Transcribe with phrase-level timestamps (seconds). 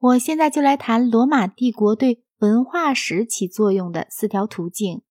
[0.00, 5.02] 我现在就来谈罗马帝国对文化史起作用的四条途径。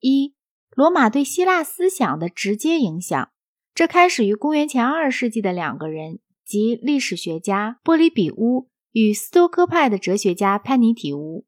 [0.00, 0.34] 一、
[0.74, 3.30] 罗马对希腊思想的直接影响，
[3.72, 11.46] 这开始于公元前二世纪的两个人，即历史学家波里比乌与斯多科派的哲学家潘尼提乌。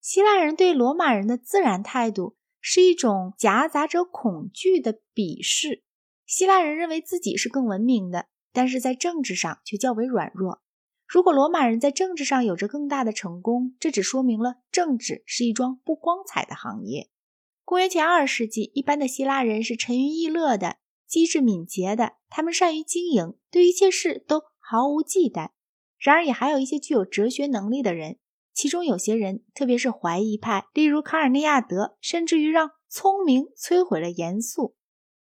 [0.00, 5.84] 希腊人对罗马人的自然态度是一种夹杂着恐惧的鄙视。
[6.26, 10.62] 希腊人认为自己是更文明的，但是在政治上却较为软弱。
[11.12, 17.10] 如果罗马人在政治上有着更大的成功，这只说明了政治是一桩不光彩的行业。
[17.66, 25.50] 公元前二世纪，一般的希腊人是沉鱼易乐的、机智敏捷的，他们善于经营，对一切事都毫无忌惮。
[25.98, 28.16] 然而，也还有一些具有哲学能力的人，
[28.54, 34.76] 其中有些人，特别是怀疑派，例如卡尔内亚德，甚至于让聪明摧毁了严肃。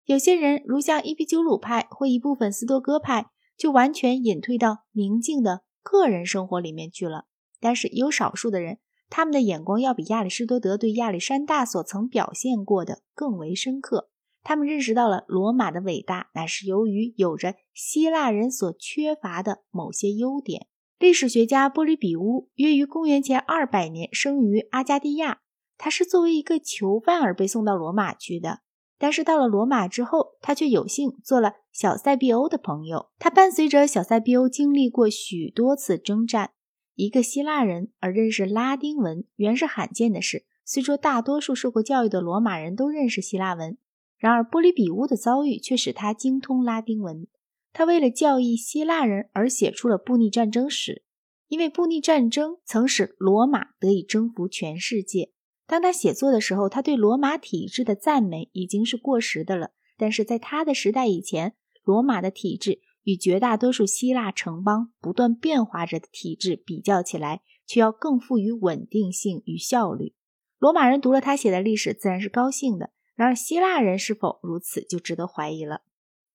[0.06, 3.26] 有些人，如像伊壁鸠鲁派或一部分斯多哥派，
[3.58, 5.64] 就完全隐退到宁静的。
[5.82, 7.26] 个人生活里面去了，
[7.60, 14.10] 但是有少数的人，他们的眼光要比亚里士多德对亚历山大所曾表现过的更为深刻。
[14.44, 20.68] 他们认识到了罗马的伟大，乃是由于有着希腊人所缺乏的某些优点。
[20.98, 25.42] 历史学家波利比乌约于公元前二百年生于阿加蒂亚，
[25.78, 28.62] 他是作为一个囚犯而被送到罗马去的。
[29.02, 33.10] 但是到了罗马之后，他却有幸做了小塞庇欧的朋友。
[33.18, 36.52] 他伴随着小塞庇欧经历过许多次征战。
[36.94, 40.46] 一个希腊人而认识拉丁文，原是罕见的事。
[40.64, 43.76] 虽说大多数受过教育的罗马人都认识希腊文，
[44.20, 47.26] 然而波利比乌的遭遇却使他精通拉丁文。
[47.74, 51.04] 他为了教义希腊人而写出了布匿战争史，
[51.48, 55.32] 因为布匿战争曾使罗马得以征服全世界。
[55.72, 59.72] 当他写作的时候，他对罗马体制的赞美已经是过时的了。
[59.98, 61.54] 但是在他的时代以前，
[61.86, 70.14] 罗马的体制与绝大多数希腊城邦不断变化着的体制比较起来，却要更富于稳定性与效率。
[70.60, 72.90] 罗马人读了他写的历史，自然是高兴的。
[73.16, 75.84] 然而，希腊人是否如此，就值得怀疑了。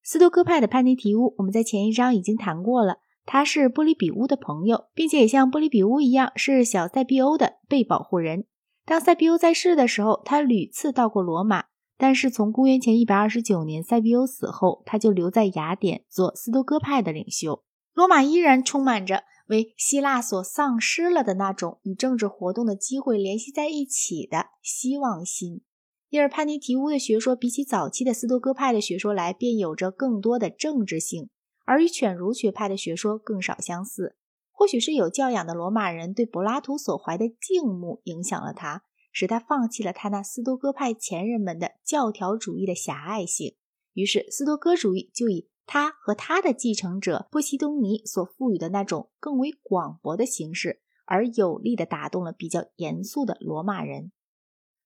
[0.03, 8.47] 斯多哥派的潘尼提乌，我们在前一章已经谈过了，他是波利比乌的朋友，并且也像波利比乌一样，是小塞庇欧的被保护人。
[8.87, 11.65] 当塞庇欧在世的时候，他屡次到过罗马。
[11.99, 17.65] 但是从公元前一百二十九年塞庇欧死后，他就留在雅典做斯多哥派的领袖。
[17.95, 25.63] 罗马依然充满着为希腊所丧失了的那种与政治活动的机会联系在一起的希望心。
[26.11, 31.31] 因而潘尼提乌的学说比起早期的斯多哥派的学说来，便有着更多的政治性，
[31.65, 34.17] 而与犬儒学派的学说更少相似。
[34.59, 43.55] 或许是有教养的罗马人对柏拉图所怀的敬慕影响了他，使他放弃了他那斯多哥派前人们的教条主义的狭隘性。
[43.93, 54.11] 于是，斯多哥主义就以他和他的继承者波西东尼所赋予的那种更为广博的形式，而有力地打动了比较严肃的罗马人。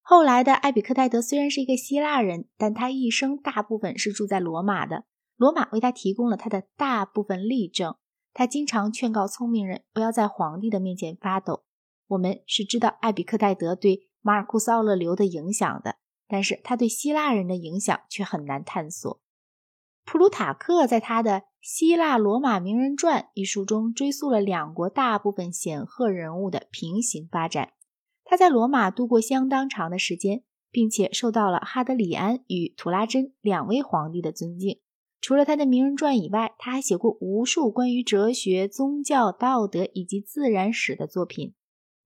[0.01, 5.05] 后来的艾比克泰德虽然是一个希腊人，但他一生大部分是住在罗马的，
[5.37, 7.95] 罗马为他提供了他的大部分例证。
[8.33, 11.65] 他经常劝告聪明人不要在皇帝的面前发抖。
[12.09, 15.97] 我们是知道艾比克泰德对马尔库斯·奥勒留的影响的，
[16.27, 19.21] 但是他对希腊人的影响却很难探索。
[20.05, 27.75] 普鲁塔克在他的《希腊罗马名人传》一书中追溯了两国大部分显赫人物的平行发展。
[28.25, 34.81] 他在罗马度过相当长的时间，并且受到了哈德里安与图拉真两位皇帝的尊敬。
[35.21, 41.55] 除了他的名人传以外，他还写过无数关于哲学、宗教、道德以及自然史的作品。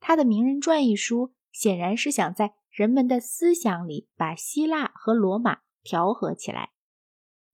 [0.00, 6.70] 他的名人传一书显然是想在人们的思想里把希腊和罗马调和起来。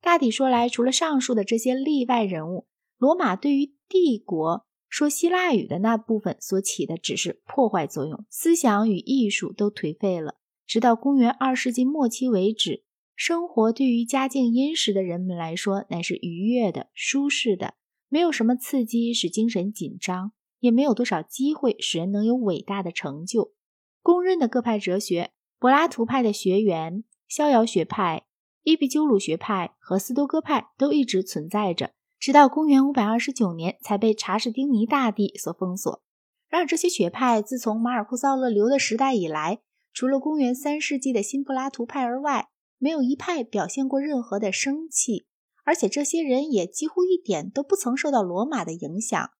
[0.00, 2.66] 大体说来，除了上述的这些例外人物，
[2.96, 10.36] 罗马对于帝国说希腊语的那部分所起的只是破坏作用，思想与艺术都颓废了。
[10.66, 12.84] 直到公元二世纪末期为止。
[13.20, 17.74] 生活对于家境殷实的人们来说，乃是愉悦的、舒适的，
[18.08, 23.52] 没有什么刺激使精神紧张，也没有多少机会使人能有伟大的成就。
[24.00, 28.24] 公认的各派哲学，柏拉图派的学员、逍遥学派、
[28.62, 36.02] 伊壁鸠鲁学派和斯多哥派都一直存在着，直到公元五百二十九年才被查士丁尼大帝所封锁。
[36.48, 39.60] 然而，这些学派自从马尔库萨·勒留的时代以来，
[39.92, 42.48] 除了公元三世纪的新柏拉图派而外，
[42.80, 45.26] 没有一派表现过任何的生气，
[45.64, 49.30] 而且这些人也几乎一点都不曾受到罗马的影响。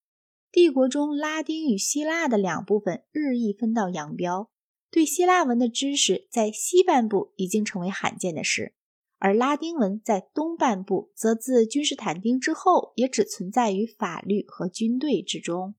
[0.53, 4.51] 帝国中拉丁与希腊的两部分日益分道扬镳，
[4.91, 8.75] 对希腊文的知识在西半部已经成为罕见的事，
[9.19, 15.77] 而拉丁文在东半部则自君士坦丁之后也只存在于法律和军队之中。